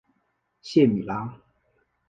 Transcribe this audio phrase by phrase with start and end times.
[0.63, 1.39] 谢米拉。